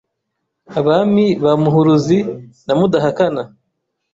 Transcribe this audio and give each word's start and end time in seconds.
Abami 0.79 1.25
ba 1.43 1.53
Muhuruzi 1.61 2.19
na 2.65 2.73
Mudahakana 2.79 3.43